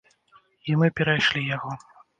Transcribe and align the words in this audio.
І 0.71 0.79
мы 0.81 0.91
перайшлі 1.01 1.47
яго. 1.55 1.81